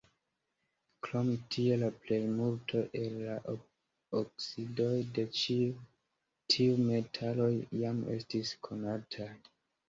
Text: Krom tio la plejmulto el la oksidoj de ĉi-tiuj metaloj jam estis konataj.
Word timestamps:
Krom 1.07 1.27
tio 1.55 1.75
la 1.81 1.89
plejmulto 2.05 2.81
el 2.99 3.19
la 3.25 3.35
oksidoj 4.21 4.95
de 5.19 5.27
ĉi-tiuj 5.41 6.81
metaloj 6.89 7.51
jam 7.83 8.03
estis 8.17 8.57
konataj. 8.71 9.31